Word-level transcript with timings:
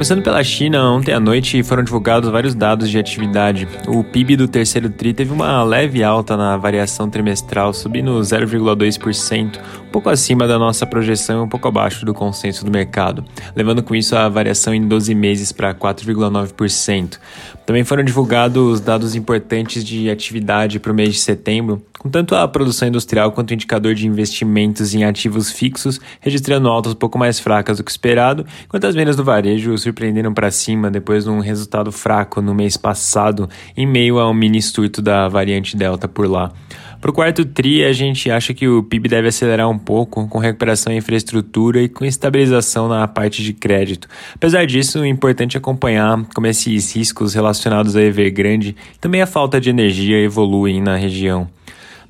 Começando 0.00 0.22
pela 0.22 0.42
China, 0.42 0.92
ontem 0.92 1.12
à 1.12 1.20
noite 1.20 1.62
foram 1.62 1.84
divulgados 1.84 2.30
vários 2.30 2.54
dados 2.54 2.88
de 2.88 2.98
atividade. 2.98 3.68
O 3.86 4.02
PIB 4.02 4.34
do 4.34 4.48
terceiro 4.48 4.88
TRI 4.88 5.12
teve 5.12 5.30
uma 5.30 5.62
leve 5.62 6.02
alta 6.02 6.38
na 6.38 6.56
variação 6.56 7.10
trimestral, 7.10 7.74
subindo 7.74 8.18
0,2%, 8.18 9.58
um 9.58 9.90
pouco 9.90 10.08
acima 10.08 10.48
da 10.48 10.58
nossa 10.58 10.86
projeção 10.86 11.40
e 11.40 11.44
um 11.44 11.48
pouco 11.50 11.68
abaixo 11.68 12.06
do 12.06 12.14
consenso 12.14 12.64
do 12.64 12.70
mercado, 12.70 13.22
levando 13.54 13.82
com 13.82 13.94
isso 13.94 14.16
a 14.16 14.26
variação 14.26 14.72
em 14.74 14.88
12 14.88 15.14
meses 15.14 15.52
para 15.52 15.74
4,9%. 15.74 17.18
Também 17.66 17.84
foram 17.84 18.02
divulgados 18.02 18.80
dados 18.80 19.14
importantes 19.14 19.84
de 19.84 20.08
atividade 20.08 20.80
para 20.80 20.92
o 20.92 20.94
mês 20.94 21.12
de 21.12 21.20
setembro, 21.20 21.84
com 22.00 22.08
tanto 22.08 22.34
a 22.34 22.48
produção 22.48 22.88
industrial 22.88 23.30
quanto 23.30 23.50
o 23.50 23.54
indicador 23.54 23.94
de 23.94 24.06
investimentos 24.06 24.94
em 24.94 25.04
ativos 25.04 25.52
fixos 25.52 26.00
registrando 26.18 26.66
altas 26.66 26.94
um 26.94 26.96
pouco 26.96 27.18
mais 27.18 27.38
fracas 27.38 27.76
do 27.76 27.84
que 27.84 27.90
esperado, 27.90 28.46
enquanto 28.64 28.86
as 28.86 28.94
vendas 28.94 29.16
do 29.16 29.22
varejo 29.22 29.76
surpreenderam 29.90 30.32
para 30.32 30.50
cima 30.50 30.90
depois 30.90 31.24
de 31.24 31.30
um 31.30 31.40
resultado 31.40 31.92
fraco 31.92 32.40
no 32.40 32.54
mês 32.54 32.76
passado, 32.76 33.48
em 33.76 33.86
meio 33.86 34.18
ao 34.18 34.32
mini 34.32 34.62
surto 34.62 35.02
da 35.02 35.28
variante 35.28 35.76
Delta 35.76 36.08
por 36.08 36.28
lá. 36.28 36.52
Para 37.00 37.10
o 37.10 37.14
quarto 37.14 37.46
TRI, 37.46 37.84
a 37.84 37.92
gente 37.92 38.30
acha 38.30 38.52
que 38.52 38.68
o 38.68 38.82
PIB 38.82 39.08
deve 39.08 39.28
acelerar 39.28 39.68
um 39.70 39.78
pouco, 39.78 40.28
com 40.28 40.38
recuperação 40.38 40.92
em 40.92 40.98
infraestrutura 40.98 41.80
e 41.80 41.88
com 41.88 42.04
estabilização 42.04 42.88
na 42.88 43.08
parte 43.08 43.42
de 43.42 43.54
crédito. 43.54 44.06
Apesar 44.34 44.66
disso, 44.66 44.98
é 44.98 45.08
importante 45.08 45.56
acompanhar 45.56 46.22
como 46.34 46.46
esses 46.46 46.94
riscos 46.94 47.32
relacionados 47.32 47.96
a 47.96 48.02
Evergrande 48.02 48.76
e 48.94 48.98
também 48.98 49.22
a 49.22 49.26
falta 49.26 49.58
de 49.58 49.70
energia 49.70 50.18
evoluem 50.18 50.82
na 50.82 50.94
região. 50.94 51.48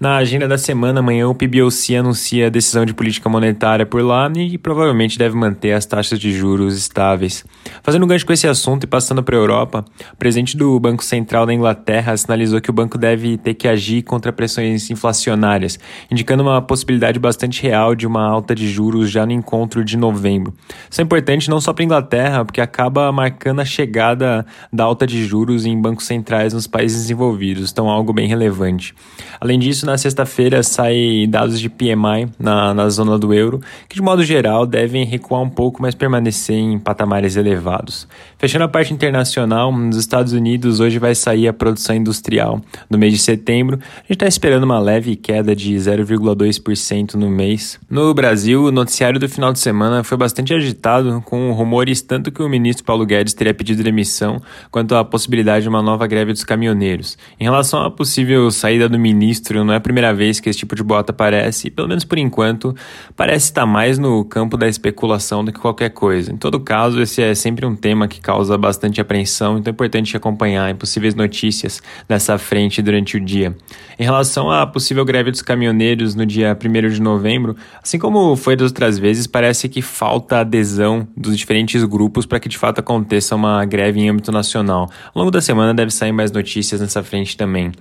Na 0.00 0.14
agenda 0.14 0.46
da 0.46 0.56
semana, 0.56 1.00
amanhã 1.00 1.28
o 1.28 1.34
PBOC 1.34 1.96
anuncia 1.96 2.46
a 2.46 2.50
decisão 2.50 2.86
de 2.86 2.94
política 2.94 3.28
monetária 3.28 3.84
por 3.84 4.00
lá 4.00 4.30
e 4.36 4.56
provavelmente 4.56 5.18
deve 5.18 5.34
manter 5.34 5.72
as 5.72 5.84
taxas 5.84 6.20
de 6.20 6.30
juros 6.32 6.76
estáveis. 6.76 7.44
Fazendo 7.82 8.04
um 8.04 8.06
gancho 8.06 8.24
com 8.24 8.32
esse 8.32 8.46
assunto 8.46 8.84
e 8.84 8.86
passando 8.86 9.24
para 9.24 9.34
a 9.34 9.40
Europa, 9.40 9.84
o 10.12 10.16
presidente 10.16 10.56
do 10.56 10.78
Banco 10.78 11.04
Central 11.04 11.46
da 11.46 11.52
Inglaterra 11.52 12.16
sinalizou 12.16 12.60
que 12.60 12.70
o 12.70 12.72
banco 12.72 12.96
deve 12.96 13.38
ter 13.38 13.54
que 13.54 13.66
agir 13.66 14.02
contra 14.02 14.32
pressões 14.32 14.88
inflacionárias, 14.88 15.80
indicando 16.08 16.44
uma 16.44 16.62
possibilidade 16.62 17.18
bastante 17.18 17.60
real 17.60 17.96
de 17.96 18.06
uma 18.06 18.22
alta 18.24 18.54
de 18.54 18.70
juros 18.70 19.10
já 19.10 19.26
no 19.26 19.32
encontro 19.32 19.84
de 19.84 19.96
novembro. 19.96 20.54
Isso 20.88 21.00
é 21.00 21.04
importante 21.04 21.50
não 21.50 21.60
só 21.60 21.72
para 21.72 21.82
a 21.82 21.86
Inglaterra, 21.86 22.44
porque 22.44 22.60
acaba 22.60 23.10
marcando 23.10 23.58
a 23.62 23.64
chegada 23.64 24.46
da 24.72 24.84
alta 24.84 25.04
de 25.04 25.26
juros 25.26 25.66
em 25.66 25.76
bancos 25.76 26.06
centrais 26.06 26.52
nos 26.52 26.68
países 26.68 27.02
desenvolvidos, 27.02 27.72
então 27.72 27.90
algo 27.90 28.12
bem 28.12 28.28
relevante. 28.28 28.94
Além 29.40 29.58
disso, 29.58 29.87
na 29.88 29.98
sexta-feira 29.98 30.62
saem 30.62 31.28
dados 31.28 31.58
de 31.58 31.68
PMI 31.68 32.28
na, 32.38 32.74
na 32.74 32.88
zona 32.88 33.18
do 33.18 33.32
euro, 33.32 33.60
que 33.88 33.96
de 33.96 34.02
modo 34.02 34.22
geral 34.22 34.66
devem 34.66 35.04
recuar 35.04 35.42
um 35.42 35.48
pouco, 35.48 35.80
mas 35.80 35.94
permanecer 35.94 36.56
em 36.56 36.78
patamares 36.78 37.36
elevados. 37.36 38.06
Fechando 38.38 38.64
a 38.64 38.68
parte 38.68 38.92
internacional, 38.92 39.72
nos 39.72 39.96
Estados 39.96 40.32
Unidos 40.32 40.78
hoje 40.78 40.98
vai 40.98 41.14
sair 41.14 41.48
a 41.48 41.52
produção 41.52 41.96
industrial 41.96 42.60
no 42.88 42.98
mês 42.98 43.12
de 43.12 43.18
setembro. 43.18 43.78
A 43.82 44.00
gente 44.02 44.12
está 44.12 44.26
esperando 44.26 44.64
uma 44.64 44.78
leve 44.78 45.16
queda 45.16 45.56
de 45.56 45.74
0,2% 45.74 47.14
no 47.14 47.30
mês. 47.30 47.80
No 47.88 48.12
Brasil, 48.12 48.64
o 48.64 48.70
noticiário 48.70 49.18
do 49.18 49.28
final 49.28 49.52
de 49.52 49.58
semana 49.58 50.04
foi 50.04 50.16
bastante 50.18 50.52
agitado, 50.52 51.22
com 51.24 51.50
rumores 51.52 52.02
tanto 52.02 52.30
que 52.30 52.42
o 52.42 52.48
ministro 52.48 52.84
Paulo 52.84 53.06
Guedes 53.06 53.34
teria 53.34 53.54
pedido 53.54 53.82
demissão, 53.82 54.40
quanto 54.70 54.94
a 54.94 55.04
possibilidade 55.04 55.62
de 55.62 55.68
uma 55.68 55.82
nova 55.82 56.06
greve 56.06 56.32
dos 56.32 56.44
caminhoneiros. 56.44 57.16
Em 57.40 57.44
relação 57.44 57.82
à 57.82 57.90
possível 57.90 58.50
saída 58.50 58.88
do 58.88 58.98
ministro, 58.98 59.64
não 59.64 59.74
é 59.74 59.77
a 59.78 59.80
primeira 59.80 60.12
vez 60.12 60.40
que 60.40 60.48
esse 60.48 60.58
tipo 60.58 60.74
de 60.74 60.82
bota 60.82 61.12
aparece, 61.12 61.68
e 61.68 61.70
pelo 61.70 61.88
menos 61.88 62.04
por 62.04 62.18
enquanto, 62.18 62.74
parece 63.16 63.46
estar 63.46 63.66
mais 63.66 63.98
no 63.98 64.24
campo 64.24 64.56
da 64.56 64.68
especulação 64.68 65.44
do 65.44 65.52
que 65.52 65.58
qualquer 65.58 65.90
coisa. 65.90 66.32
Em 66.32 66.36
todo 66.36 66.60
caso, 66.60 67.00
esse 67.00 67.22
é 67.22 67.34
sempre 67.34 67.64
um 67.64 67.74
tema 67.74 68.06
que 68.06 68.20
causa 68.20 68.58
bastante 68.58 69.00
apreensão, 69.00 69.58
então 69.58 69.70
é 69.70 69.72
importante 69.72 70.16
acompanhar 70.16 70.74
possíveis 70.74 71.14
notícias 71.14 71.80
dessa 72.08 72.36
frente 72.38 72.82
durante 72.82 73.16
o 73.16 73.20
dia. 73.20 73.56
Em 73.98 74.04
relação 74.04 74.50
à 74.50 74.66
possível 74.66 75.04
greve 75.04 75.30
dos 75.30 75.42
caminhoneiros 75.42 76.14
no 76.14 76.24
dia 76.24 76.56
1 76.56 76.88
de 76.88 77.00
novembro, 77.00 77.56
assim 77.82 77.98
como 77.98 78.36
foi 78.36 78.54
das 78.54 78.70
outras 78.70 78.98
vezes, 78.98 79.26
parece 79.26 79.68
que 79.68 79.82
falta 79.82 80.40
adesão 80.40 81.06
dos 81.16 81.36
diferentes 81.36 81.82
grupos 81.84 82.26
para 82.26 82.38
que 82.38 82.48
de 82.48 82.58
fato 82.58 82.78
aconteça 82.78 83.34
uma 83.34 83.64
greve 83.64 84.00
em 84.00 84.08
âmbito 84.08 84.30
nacional. 84.30 84.88
Ao 85.14 85.20
longo 85.20 85.30
da 85.30 85.40
semana 85.40 85.74
deve 85.74 85.90
sair 85.90 86.12
mais 86.12 86.30
notícias 86.30 86.80
nessa 86.80 87.02
frente 87.02 87.36
também. 87.36 87.72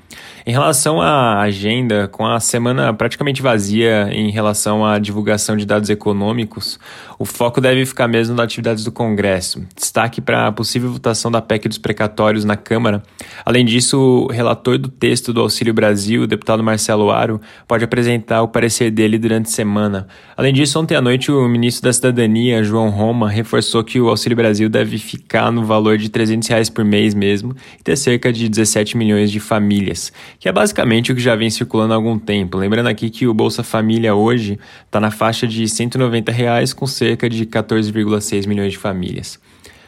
Em 0.45 0.51
relação 0.51 1.01
à 1.01 1.41
agenda, 1.41 1.86
ainda, 1.87 2.07
com 2.07 2.25
a 2.25 2.39
semana 2.39 2.93
praticamente 2.93 3.41
vazia 3.41 4.09
em 4.11 4.29
relação 4.29 4.85
à 4.85 4.99
divulgação 4.99 5.55
de 5.55 5.65
dados 5.65 5.89
econômicos, 5.89 6.77
o 7.17 7.23
foco 7.25 7.61
deve 7.61 7.85
ficar 7.85 8.07
mesmo 8.07 8.35
nas 8.35 8.43
atividades 8.43 8.83
do 8.83 8.91
Congresso. 8.91 9.65
Destaque 9.75 10.19
para 10.19 10.47
a 10.47 10.51
possível 10.51 10.91
votação 10.91 11.31
da 11.31 11.41
PEC 11.41 11.69
dos 11.69 11.77
precatórios 11.77 12.43
na 12.43 12.57
Câmara. 12.57 13.01
Além 13.45 13.65
disso, 13.65 13.97
o 13.97 14.31
relator 14.31 14.77
do 14.77 14.89
texto 14.89 15.31
do 15.31 15.41
Auxílio 15.41 15.73
Brasil, 15.73 16.23
o 16.23 16.27
deputado 16.27 16.61
Marcelo 16.61 17.09
Aro, 17.09 17.39
pode 17.67 17.83
apresentar 17.83 18.41
o 18.41 18.47
parecer 18.47 18.91
dele 18.91 19.17
durante 19.17 19.47
a 19.47 19.51
semana. 19.51 20.07
Além 20.35 20.53
disso, 20.53 20.79
ontem 20.79 20.95
à 20.95 21.01
noite, 21.01 21.31
o 21.31 21.47
ministro 21.47 21.83
da 21.83 21.93
Cidadania, 21.93 22.63
João 22.63 22.89
Roma, 22.89 23.29
reforçou 23.29 23.83
que 23.83 23.99
o 23.99 24.09
Auxílio 24.09 24.35
Brasil 24.35 24.69
deve 24.69 24.97
ficar 24.97 25.51
no 25.51 25.63
valor 25.63 25.97
de 25.97 26.09
300 26.09 26.47
reais 26.47 26.69
por 26.69 26.83
mês 26.83 27.13
mesmo 27.13 27.55
e 27.79 27.83
ter 27.83 27.95
cerca 27.95 28.31
de 28.31 28.49
17 28.49 28.97
milhões 28.97 29.31
de 29.31 29.39
famílias, 29.39 30.11
que 30.39 30.49
é 30.49 30.51
basicamente 30.51 31.11
o 31.11 31.15
que 31.15 31.21
já 31.21 31.35
vem 31.35 31.49
circulando 31.49 31.76
circulando 31.77 31.93
há 31.93 31.95
algum 31.95 32.17
tempo. 32.17 32.57
Lembrando 32.57 32.87
aqui 32.87 33.09
que 33.09 33.27
o 33.27 33.33
Bolsa 33.33 33.63
Família 33.63 34.15
hoje 34.15 34.59
está 34.85 34.99
na 34.99 35.11
faixa 35.11 35.47
de 35.47 35.67
190 35.67 36.31
reais, 36.31 36.73
com 36.73 36.87
cerca 36.87 37.29
de 37.29 37.45
14,6 37.45 38.47
milhões 38.47 38.71
de 38.71 38.77
famílias. 38.79 39.39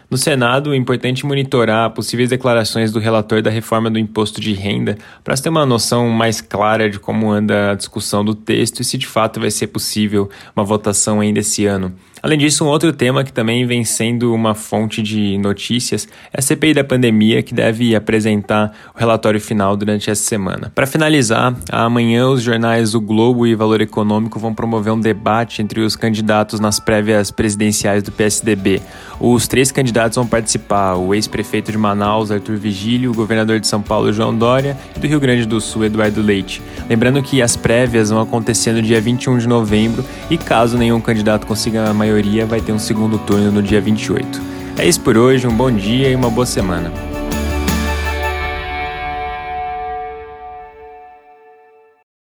No 0.10 0.18
Senado, 0.18 0.74
é 0.74 0.78
importante 0.78 1.26
monitorar 1.26 1.92
possíveis 1.92 2.30
declarações 2.30 2.92
do 2.92 3.00
relator 3.00 3.42
da 3.42 3.50
reforma 3.50 3.90
do 3.92 4.00
imposto 4.00 4.42
de 4.42 4.54
renda 4.54 4.98
para 5.24 5.36
se 5.36 5.44
ter 5.44 5.50
uma 5.50 5.66
noção 5.66 6.10
mais 6.10 6.42
clara 6.42 6.90
de 6.90 7.00
como 7.00 7.32
anda 7.32 7.72
a 7.72 7.76
discussão 7.76 8.26
do 8.26 8.34
texto 8.34 8.82
e 8.82 8.84
se 8.84 8.98
de 8.98 9.06
fato 9.06 9.40
vai 9.40 9.52
ser 9.52 9.68
possível 9.68 10.30
uma 10.56 10.66
votação 10.66 11.20
ainda 11.20 11.40
esse 11.40 11.66
ano. 11.66 11.94
Além 12.22 12.38
disso, 12.38 12.66
um 12.66 12.68
outro 12.68 12.92
tema 12.92 13.24
que 13.24 13.32
também 13.32 13.66
vem 13.66 13.84
sendo 13.86 14.34
uma 14.34 14.54
fonte 14.54 15.02
de 15.02 15.38
notícias 15.38 16.08
é 16.34 16.40
a 16.40 16.42
CPI 16.42 16.74
da 16.74 16.84
pandemia, 16.84 17.42
que 17.42 17.54
deve 17.54 17.96
apresentar 17.96 18.74
o 18.94 19.00
relatório 19.00 19.40
final 19.40 19.78
durante 19.78 20.10
essa 20.10 20.24
semana. 20.24 20.72
Para 20.76 20.86
finalizar, 20.86 21.56
amanhã 21.72 22.28
os 22.28 22.42
jornais 22.42 22.94
O 22.94 23.00
Globo 23.00 23.48
e 23.48 23.56
Valor 23.56 23.80
Econômico 23.82 24.38
vão 24.38 24.54
promover 24.54 24.92
um 24.92 25.00
debate 25.00 25.62
entre 25.62 25.80
os 25.80 25.96
candidatos 25.96 26.60
nas 26.60 26.80
prévias 26.80 27.32
presidenciais 27.32 28.04
do 28.04 28.12
PSDB. 28.12 28.82
Os 29.20 29.48
três 29.48 29.72
candidatos 29.72 30.16
vão 30.16 30.28
participar: 30.28 30.96
o 30.96 31.14
ex-prefeito 31.14 31.72
de 31.72 31.78
Manaus, 31.78 32.32
Arthur 32.32 32.58
Vigílio, 32.58 33.12
o 33.12 33.16
governador 33.16 33.60
de 33.60 33.68
São 33.68 33.82
Paulo, 33.82 34.12
João 34.12 34.36
Dória, 34.36 34.78
e 34.96 35.00
do 35.00 35.08
Rio 35.08 35.20
Grande 35.20 35.46
do 35.46 35.62
Sul, 35.62 35.86
Eduardo 35.86 36.22
Leite. 36.22 36.62
Lembrando 36.90 37.22
que 37.24 37.42
as 37.42 37.56
prévias 37.56 38.10
vão 38.10 38.22
acontecer 38.22 38.72
no 38.72 38.82
dia 38.82 39.00
21 39.00 39.38
de 39.38 39.48
novembro 39.48 40.04
e 40.30 40.38
caso 40.38 40.78
nenhum 40.78 41.00
candidato 41.00 41.48
consiga 41.48 41.90
a 41.90 41.94
maioria, 42.10 42.46
vai 42.46 42.60
ter 42.60 42.72
um 42.72 42.80
segundo 42.80 43.20
turno 43.20 43.52
no 43.52 43.62
dia 43.62 43.80
28. 43.80 44.42
É 44.78 44.88
isso 44.88 45.00
por 45.02 45.18
hoje, 45.18 45.48
um 45.48 45.56
bom 45.56 45.72
dia 45.72 46.10
e 46.10 46.16
uma 46.16 46.30
boa 46.30 46.46
semana. 46.46 47.09